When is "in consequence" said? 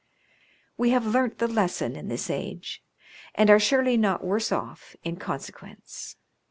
5.03-6.15